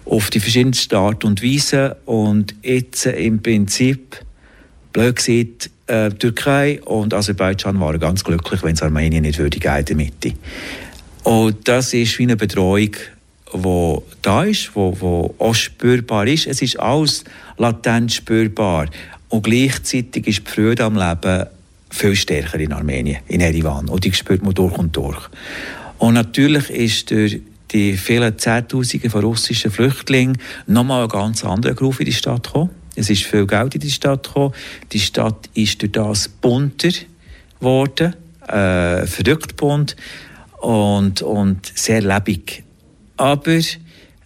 Auf 0.04 0.30
die 0.30 0.40
verschiedensten 0.40 0.94
Art 0.96 1.24
und 1.24 1.42
Weise 1.42 1.96
und 2.06 2.54
jetzt 2.62 3.06
im 3.06 3.42
Prinzip, 3.42 4.18
blöd 4.92 5.16
gesagt, 5.16 5.70
äh, 5.86 6.10
Türkei 6.10 6.80
und 6.82 7.14
Aserbaidschan 7.14 7.78
waren 7.80 8.00
ganz 8.00 8.24
glücklich, 8.24 8.62
wenn 8.62 8.74
es 8.74 8.82
Armenien 8.82 9.22
nicht 9.22 9.38
würde 9.38 9.56
in 9.56 9.84
der 9.84 9.96
Mitte. 9.96 10.32
Und 11.22 11.68
das 11.68 11.94
ist 11.94 12.18
wie 12.18 12.24
eine 12.24 12.36
Betreuung 12.36 12.90
wo 13.52 14.02
da 14.22 14.44
ist, 14.44 14.74
wo, 14.74 14.96
wo 14.98 15.34
auch 15.38 15.54
spürbar 15.54 16.26
ist. 16.26 16.46
Es 16.46 16.62
ist 16.62 16.78
alles 16.80 17.24
latent 17.58 18.12
spürbar. 18.12 18.86
Und 19.28 19.44
gleichzeitig 19.44 20.26
ist 20.26 20.42
die 20.46 20.50
Freude 20.50 20.84
am 20.84 20.96
Leben 20.96 21.46
viel 21.90 22.16
stärker 22.16 22.58
in 22.58 22.72
Armenien, 22.72 23.18
in 23.28 23.40
Erivan. 23.40 23.88
Und 23.88 24.04
die 24.04 24.12
spürt 24.12 24.42
man 24.42 24.54
durch 24.54 24.76
und 24.78 24.96
durch. 24.96 25.28
Und 25.98 26.14
natürlich 26.14 26.70
ist 26.70 27.10
durch 27.10 27.40
die 27.72 27.96
vielen 27.96 28.38
Zehntausende 28.38 29.10
von 29.10 29.22
russischen 29.22 29.70
Flüchtlingen 29.70 30.38
nochmal 30.66 31.04
ein 31.04 31.08
ganz 31.08 31.44
anderer 31.44 31.74
Beruf 31.74 32.00
in 32.00 32.06
die 32.06 32.12
Stadt 32.12 32.44
gekommen. 32.44 32.70
Es 32.94 33.08
ist 33.08 33.24
viel 33.24 33.46
Geld 33.46 33.74
in 33.74 33.80
die 33.80 33.90
Stadt 33.90 34.24
gekommen. 34.24 34.54
Die 34.92 35.00
Stadt 35.00 35.48
ist 35.54 35.80
durch 35.80 35.92
das 35.92 36.28
bunter 36.28 36.90
geworden, 37.58 38.14
äh, 38.48 39.06
verrückt 39.06 39.56
bunt 39.56 39.96
und, 40.60 41.22
und 41.22 41.72
sehr 41.74 42.02
lebendig. 42.02 42.64
Aber 43.16 43.60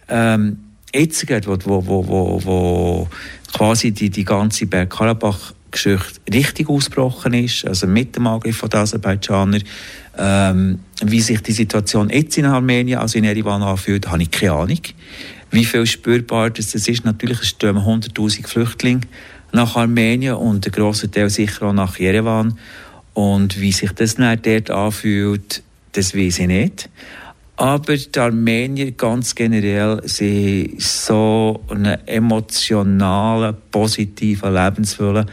ähm, 0.09 0.57
jetzt, 0.93 1.29
wo, 1.47 1.57
wo, 1.65 2.07
wo, 2.07 2.43
wo 2.43 3.07
quasi 3.53 3.91
die, 3.91 4.09
die 4.09 4.25
ganze 4.25 4.65
Bergkarabach-Geschichte 5.71 6.21
richtig 6.33 6.69
ausgebrochen 6.69 7.33
ist, 7.33 7.65
also 7.67 7.87
mit 7.87 8.15
dem 8.15 8.27
Angriff 8.27 8.61
der 8.61 8.81
Aserbaidschaner, 8.81 9.59
ähm, 10.17 10.79
wie 11.03 11.21
sich 11.21 11.41
die 11.41 11.51
Situation 11.51 12.09
jetzt 12.09 12.37
in 12.37 12.45
Armenien, 12.45 12.99
also 12.99 13.17
in 13.17 13.25
Erivan 13.25 13.61
anfühlt, 13.61 14.09
habe 14.09 14.23
ich 14.23 14.31
keine 14.31 14.53
Ahnung. 14.53 14.81
Wie 15.51 15.65
viel 15.65 15.85
spürbar 15.85 16.49
das 16.49 16.75
ist, 16.75 17.05
natürlich 17.05 17.43
strömen 17.43 17.83
100'000 17.83 18.47
Flüchtlinge 18.47 19.01
nach 19.51 19.75
Armenien 19.75 20.35
und 20.35 20.65
ein 20.65 20.71
grosser 20.71 21.09
Teil 21.09 21.29
sicher 21.29 21.67
auch 21.67 21.73
nach 21.73 21.97
Jerewan. 21.97 22.57
Und 23.13 23.59
wie 23.59 23.71
sich 23.71 23.91
das 23.93 24.15
dann 24.15 24.39
dort 24.41 24.69
anfühlt, 24.69 25.63
das 25.93 26.13
weiß 26.13 26.39
ich 26.39 26.47
nicht. 26.47 26.89
Aber 27.59 27.97
die 27.97 28.19
Armenier 28.19 28.91
ganz 28.91 29.33
generell 29.33 29.99
sind 30.05 30.79
so 30.79 31.59
einen 31.69 31.97
emotionalen, 32.05 33.57
positiven 33.71 34.53
Lebenswille, 34.53 35.25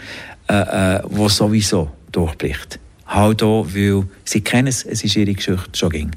äh, 0.49 0.55
äh, 0.97 1.01
wo 1.05 1.29
sowieso 1.29 1.91
durchbricht. 2.11 2.81
Halt 3.07 3.43
auch, 3.43 3.67
weil 3.75 4.05
sie 4.25 4.41
kennen 4.41 4.69
es, 4.69 4.85
es 4.85 5.05
ist 5.05 5.17
ihre 5.17 5.35
Geschichte 5.35 5.65
schon 5.75 5.91
ging. 5.91 6.11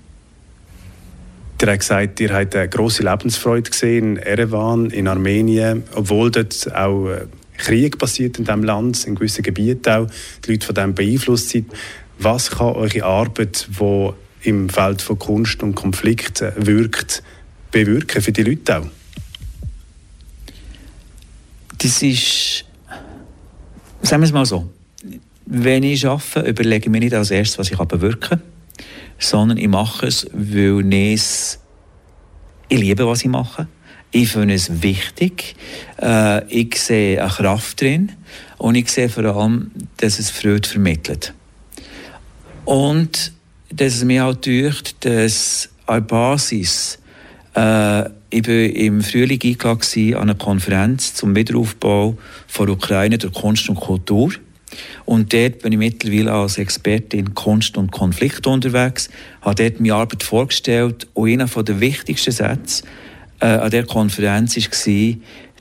Ihr 1.61 1.67
habt 1.67 1.79
gesagt, 1.79 2.19
ihr 2.21 2.33
habt 2.33 2.55
eine 2.55 2.69
grosse 2.69 3.03
Lebensfreude 3.03 3.69
gesehen 3.69 4.15
in 4.15 4.23
Erevan, 4.23 4.89
in 4.91 5.09
Armenien, 5.09 5.83
obwohl 5.93 6.31
dort 6.31 6.73
auch 6.73 7.09
äh, 7.09 7.25
Krieg 7.57 7.97
passiert 7.97 8.37
in 8.37 8.45
diesem 8.45 8.63
Land, 8.63 9.05
in 9.05 9.15
gewissen 9.15 9.43
Gebieten 9.43 9.89
auch, 9.89 10.07
die 10.45 10.51
Leute 10.51 10.65
von 10.65 10.75
dem 10.75 10.95
beeinflusst 10.95 11.49
sind. 11.49 11.69
Was 12.17 12.49
kann 12.51 12.75
eure 12.75 13.03
Arbeit, 13.03 13.67
die 13.77 14.13
im 14.47 14.69
Feld 14.69 15.01
von 15.01 15.19
Kunst 15.19 15.61
und 15.61 15.75
Konflikt 15.75 16.41
wirkt, 16.55 17.21
bewirken 17.71 18.21
für 18.21 18.31
die 18.31 18.43
Leute 18.43 18.79
auch? 18.79 18.87
Das 21.79 22.01
ist, 22.01 22.65
sagen 24.01 24.21
wir 24.21 24.25
es 24.25 24.31
mal 24.31 24.45
so, 24.45 24.69
wenn 25.45 25.83
ich 25.83 26.07
arbeite, 26.07 26.49
überlege 26.49 26.85
ich 26.85 26.91
mir 26.91 26.99
nicht 26.99 27.13
als 27.13 27.29
erstes, 27.29 27.59
was 27.59 27.71
ich 27.71 27.77
bewirken 27.77 28.39
kann, 28.39 28.41
sondern 29.19 29.57
ich 29.57 29.67
mache 29.67 30.07
es, 30.07 30.25
weil 30.31 30.93
ich 30.93 31.57
ich 32.69 32.79
liebe, 32.79 33.07
was 33.07 33.21
ich 33.21 33.29
mache. 33.29 33.67
Ich 34.11 34.29
finde 34.29 34.53
es 34.53 34.81
wichtig. 34.81 35.55
Äh, 36.01 36.45
ich 36.47 36.75
sehe 36.81 37.21
eine 37.21 37.31
Kraft 37.31 37.81
drin 37.81 38.13
und 38.57 38.75
ich 38.75 38.89
sehe 38.89 39.09
vor 39.09 39.23
allem, 39.23 39.71
dass 39.97 40.19
es 40.19 40.29
Freude 40.29 40.67
vermittelt. 40.67 41.33
Und 42.65 43.31
dass 43.77 43.95
es 43.95 44.03
mir 44.03 44.25
auch 44.25 44.33
deucht, 44.33 45.05
dass 45.05 45.69
an 45.85 46.05
Basis 46.05 46.99
äh, 47.55 48.09
ich 48.29 48.45
war 48.45 48.53
im 48.53 49.01
Frühling 49.01 49.39
eingeladen 49.41 50.15
an 50.15 50.21
einer 50.21 50.35
Konferenz 50.35 51.13
zum 51.13 51.35
Wiederaufbau 51.35 52.17
von 52.47 52.69
Ukraine 52.69 53.17
durch 53.17 53.33
Kunst 53.33 53.69
und 53.69 53.79
Kultur. 53.79 54.31
Und 55.05 55.31
dort 55.31 55.59
bin 55.59 55.71
ich 55.71 55.77
mittlerweile 55.77 56.33
als 56.33 56.57
Experte 56.57 57.15
in 57.15 57.33
Kunst 57.33 57.77
und 57.77 57.91
Konflikt 57.91 58.45
unterwegs, 58.47 59.09
habe 59.41 59.55
dort 59.55 59.79
meine 59.79 59.93
Arbeit 59.93 60.23
vorgestellt 60.23 61.07
und 61.13 61.29
einer 61.29 61.47
der 61.47 61.79
wichtigsten 61.79 62.31
Sätze 62.31 62.83
äh, 63.39 63.45
an 63.45 63.71
der 63.71 63.85
Konferenz 63.85 64.57
war, 64.57 65.13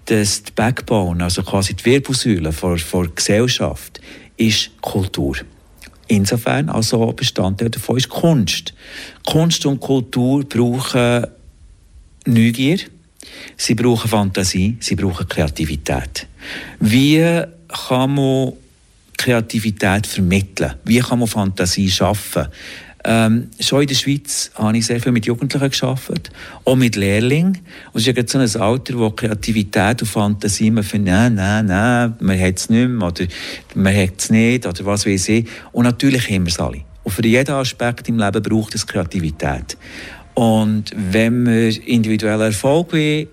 dass 0.06 0.42
die 0.42 0.52
Backbone, 0.54 1.22
also 1.22 1.42
quasi 1.42 1.74
die 1.74 1.84
Wirbelsäule 1.84 2.50
der 2.50 3.08
Gesellschaft, 3.14 4.00
ist 4.36 4.70
Kultur. 4.80 5.36
Insofern 6.08 6.68
also 6.68 7.12
Bestandteil 7.12 7.70
davon 7.70 7.96
ist 7.96 8.08
Kunst. 8.08 8.74
Kunst 9.24 9.66
und 9.66 9.80
Kultur 9.80 10.44
brauchen 10.44 11.26
Neugier, 12.26 12.78
sie 13.56 13.74
brauchen 13.74 14.08
Fantasie, 14.08 14.76
sie 14.80 14.94
brauchen 14.94 15.28
Kreativität. 15.28 16.26
Wie 16.80 17.42
kann 17.68 18.14
man 18.14 18.52
Kreativität 19.16 20.06
vermitteln? 20.06 20.74
Wie 20.84 21.00
kann 21.00 21.18
man 21.18 21.28
Fantasie 21.28 21.90
schaffen? 21.90 22.46
Ähm, 23.08 23.50
schon 23.60 23.82
in 23.82 23.86
der 23.86 23.94
Schweiz 23.94 24.50
habe 24.56 24.76
ich 24.76 24.84
sehr 24.84 25.00
viel 25.00 25.12
mit 25.12 25.26
Jugendlichen 25.26 25.70
geschafft, 25.70 26.32
auch 26.64 26.74
mit 26.74 26.96
Lehrlingen. 26.96 27.58
Und 27.92 28.00
es 28.00 28.06
ist 28.08 28.16
ja 28.16 28.26
so 28.26 28.38
ein 28.38 28.62
Alter, 28.62 28.98
wo 28.98 29.10
Kreativität 29.10 30.02
und 30.02 30.08
Fantasie, 30.08 30.72
man 30.72 30.82
findet, 30.82 31.14
nein, 31.14 31.36
nein, 31.36 31.66
nein, 31.66 32.14
man 32.18 32.40
hat 32.40 32.58
es 32.58 32.68
nicht 32.68 32.88
mehr, 32.88 33.06
oder 33.06 33.26
man 33.76 33.94
hat 33.96 34.14
es 34.18 34.30
nicht, 34.30 34.66
oder 34.66 34.84
was 34.86 35.06
weiß 35.06 35.28
ich. 35.28 35.46
Und 35.70 35.84
natürlich 35.84 36.28
haben 36.28 36.46
wir 36.46 36.50
es 36.50 36.58
alle. 36.58 36.82
Und 37.04 37.12
für 37.12 37.24
jeden 37.24 37.54
Aspekt 37.54 38.08
im 38.08 38.18
Leben 38.18 38.42
braucht 38.42 38.74
es 38.74 38.84
Kreativität. 38.84 39.76
Und 40.34 40.90
wenn 40.96 41.46
wir 41.46 41.86
individuellen 41.86 42.40
Erfolg 42.40 42.92
wollen, 42.92 43.28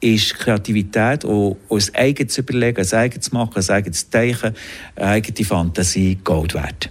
ist 0.00 0.34
Kreativität 0.36 1.24
und, 1.24 1.56
ein 1.68 1.94
eigenes 1.94 2.38
Überlegen, 2.38 2.80
ein 2.80 2.92
eigenes 2.92 3.32
Machen, 3.32 3.60
ein 3.60 3.68
eigenes 3.68 4.08
Teichen, 4.08 4.54
eine 4.94 5.06
eigene 5.06 5.44
Fantasie 5.44 6.18
Gold 6.22 6.54
wert. 6.54 6.88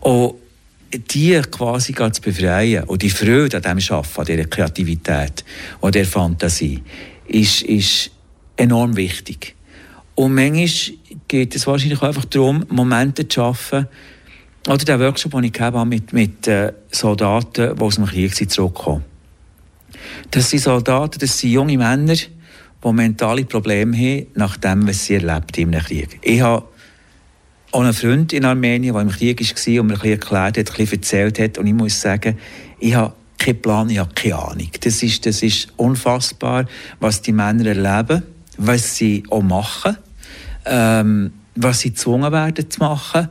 Und 0.00 0.36
die 0.98 1.40
quasi 1.50 1.94
zu 1.94 2.22
befreien 2.22 2.84
und 2.84 3.02
die 3.02 3.10
Freude 3.10 3.56
an 3.56 3.62
dem 3.62 3.80
Schaffen, 3.80 4.20
an 4.20 4.26
dieser 4.26 4.44
Kreativität 4.44 5.44
und 5.80 5.94
der 5.94 6.04
Fantasie, 6.04 6.82
ist, 7.26 7.62
ist 7.62 8.10
enorm 8.56 8.96
wichtig. 8.96 9.54
Und 10.14 10.34
manchmal 10.34 10.96
geht 11.26 11.56
es 11.56 11.66
wahrscheinlich 11.66 12.02
einfach 12.02 12.24
darum, 12.26 12.64
Momente 12.68 13.26
zu 13.26 13.40
schaffen, 13.40 13.88
oder 14.66 14.84
der 14.84 14.98
Workshop, 14.98 15.32
den 15.32 15.44
ich 15.44 15.60
habe 15.60 15.84
mit, 15.84 16.12
mit 16.12 16.48
äh, 16.48 16.72
Soldaten, 16.90 17.76
die 17.76 17.82
aus 17.82 17.96
dem 17.96 18.06
Krieg 18.06 18.50
zurückkommen. 18.50 19.04
Das 20.30 20.48
sind 20.48 20.60
Soldaten, 20.60 21.18
das 21.18 21.38
sind 21.38 21.50
junge 21.50 21.76
Männer, 21.76 22.14
die 22.14 22.92
mentale 22.92 23.44
Probleme 23.44 23.96
haben, 23.96 24.26
nachdem 24.34 24.88
was 24.88 25.04
sie 25.04 25.16
erlebt 25.16 25.58
in 25.58 25.74
einem 25.74 25.84
Krieg. 25.84 26.18
Ich 26.22 26.40
habe 26.40 26.64
auch 27.74 27.82
ein 27.82 27.92
Freund 27.92 28.32
in 28.32 28.44
Armenien, 28.44 28.94
der 28.94 29.02
im 29.02 29.10
Krieg 29.10 29.40
war 29.40 29.80
und 29.80 29.86
mir 29.88 29.94
ein 29.94 30.10
erklärt 30.12 30.58
hat, 30.58 30.70
ein 30.70 30.76
bisschen 30.76 30.98
erzählt 30.98 31.40
hat. 31.40 31.58
Und 31.58 31.66
ich 31.66 31.74
muss 31.74 32.00
sagen, 32.00 32.38
ich 32.78 32.94
habe 32.94 33.14
keinen 33.36 33.60
Plan, 33.60 33.90
ich 33.90 33.98
habe 33.98 34.14
keine 34.14 34.38
Ahnung. 34.38 34.68
Das 34.80 35.02
ist, 35.02 35.26
das 35.26 35.42
ist 35.42 35.68
unfassbar, 35.76 36.66
was 37.00 37.20
die 37.20 37.32
Männer 37.32 37.66
erleben, 37.66 38.22
was 38.58 38.96
sie 38.96 39.24
auch 39.28 39.42
machen, 39.42 39.96
ähm, 40.66 41.32
was 41.56 41.80
sie 41.80 41.90
gezwungen 41.90 42.30
werden 42.30 42.70
zu 42.70 42.78
machen 42.78 43.28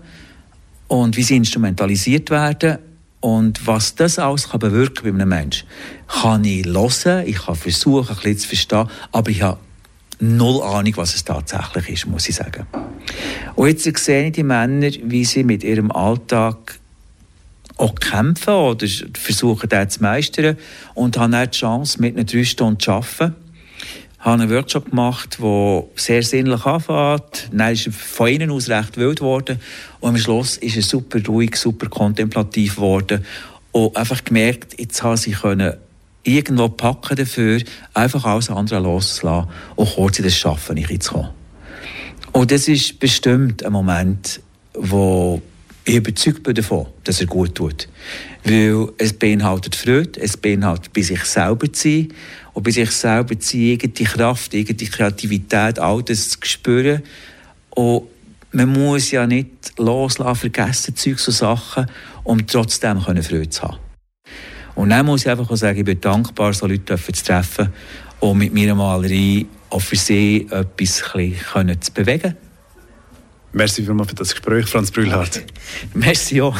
und 0.89 1.15
wie 1.15 1.23
sie 1.23 1.37
instrumentalisiert 1.37 2.29
werden 2.29 2.79
und 3.21 3.65
was 3.65 3.95
das 3.95 4.19
alles 4.19 4.49
kann 4.49 4.59
bewirken 4.59 5.03
bei 5.03 5.09
einem 5.09 5.29
Menschen. 5.29 5.69
Kann 6.07 6.43
ich 6.43 6.65
hören, 6.65 7.25
ich 7.25 7.37
kann 7.37 7.55
versuchen, 7.55 8.09
ein 8.09 8.15
bisschen 8.15 8.37
zu 8.39 8.47
verstehen, 8.49 8.87
aber 9.13 9.31
ich 9.31 9.41
habe 9.41 9.59
null 10.23 10.61
Ahnung, 10.63 10.93
was 10.95 11.15
es 11.15 11.23
tatsächlich 11.23 11.89
ist, 11.89 12.07
muss 12.07 12.29
ich 12.29 12.35
sagen. 12.35 12.65
Und 13.55 13.67
jetzt 13.67 14.05
sehe 14.05 14.27
ich 14.27 14.31
die 14.33 14.43
Männer, 14.43 14.89
wie 15.03 15.25
sie 15.25 15.43
mit 15.43 15.63
ihrem 15.63 15.91
Alltag 15.91 16.79
auch 17.77 17.95
kämpfen 17.95 18.53
oder 18.53 18.87
versuchen, 19.13 19.69
den 19.69 19.89
zu 19.89 20.01
meistern 20.01 20.57
und 20.93 21.17
haben 21.17 21.31
dann 21.31 21.49
die 21.49 21.57
Chance, 21.57 21.99
mit 21.99 22.15
einer 22.15 22.23
drei 22.23 22.43
Stunden 22.43 22.79
zu 22.79 22.91
arbeiten. 22.91 23.35
Ich 24.19 24.25
habe 24.25 24.41
einen 24.41 24.51
Workshop 24.51 24.89
gemacht, 24.91 25.37
der 25.41 25.83
sehr 25.95 26.23
sinnlich 26.23 26.65
anfängt. 26.65 27.49
Dann 27.51 27.73
ist 27.73 27.89
von 27.93 28.29
innen 28.29 28.51
aus 28.51 28.69
recht 28.69 28.95
wild 28.95 29.19
geworden. 29.19 29.59
Und 29.99 30.09
am 30.11 30.17
Schluss 30.17 30.55
ist 30.55 30.77
er 30.77 30.81
super 30.81 31.19
ruhig, 31.25 31.57
super 31.57 31.87
kontemplativ 31.87 32.75
geworden. 32.75 33.25
Und 33.73 33.97
einfach 33.97 34.23
gemerkt, 34.23 34.79
jetzt 34.79 35.03
habe 35.03 35.19
ich 35.25 35.41
können 35.41 35.73
irgendwo 36.23 36.69
packen 36.69 37.15
dafür, 37.15 37.61
einfach 37.93 38.25
alles 38.25 38.49
andere 38.49 38.79
loszulassen 38.79 39.49
und 39.75 39.89
kurz 39.93 40.19
in 40.19 40.25
das 40.25 40.37
Schaffen 40.37 40.77
reinzukommen. 40.77 41.29
Und 42.31 42.51
das 42.51 42.67
ist 42.67 42.99
bestimmt 42.99 43.63
ein 43.63 43.71
Moment, 43.71 44.41
wo 44.73 45.41
ich 45.85 45.95
überzeugt 45.95 46.43
bin 46.43 46.55
davon, 46.55 46.87
dass 47.03 47.21
er 47.21 47.27
gut 47.27 47.55
tut. 47.55 47.87
Weil 48.43 48.89
es 48.97 49.13
beinhaltet 49.13 49.75
Freude, 49.75 50.19
es 50.19 50.37
beinhaltet 50.37 50.93
bei 50.93 51.01
sich 51.01 51.23
selber 51.25 51.71
zu 51.71 51.89
sein 51.89 52.07
und 52.53 52.63
bei 52.63 52.71
sich 52.71 52.91
selber 52.91 53.37
zu 53.37 53.51
sein, 53.51 53.61
irgendeine 53.61 54.09
Kraft, 54.09 54.53
irgendeine 54.53 54.89
Kreativität, 54.89 55.79
all 55.79 56.01
das 56.03 56.29
zu 56.29 56.37
spüren. 56.43 57.03
Und 57.71 58.03
man 58.51 58.69
muss 58.69 59.11
ja 59.11 59.27
nicht 59.27 59.77
loslassen, 59.77 60.35
vergessen 60.35 60.95
Zeug 60.95 61.19
so 61.19 61.31
Sachen, 61.31 61.87
um 62.23 62.45
trotzdem 62.47 63.01
Freude 63.01 63.49
zu 63.49 63.63
haben. 63.63 63.82
Und 64.75 64.89
dann 64.89 65.05
muss 65.05 65.21
ich 65.21 65.29
einfach 65.29 65.55
sagen, 65.55 65.79
ich 65.79 65.85
bin 65.85 66.01
dankbar, 66.01 66.53
so 66.53 66.67
Leute 66.67 66.97
zu 66.97 67.11
treffen 67.11 67.69
und 68.19 68.37
mit 68.37 68.53
meiner 68.53 68.75
Malerei 68.75 69.45
auch 69.69 69.81
für 69.81 69.95
sie 69.95 70.47
etwas 70.49 71.03
zu 71.79 71.91
bewegen. 71.93 72.35
Merci 73.51 73.83
vielmals 73.83 74.09
für 74.09 74.15
das 74.15 74.31
Gespräch, 74.31 74.65
Franz 74.65 74.89
Brühlhardt. 74.89 75.43
Merci 75.93 76.41
auch. 76.41 76.51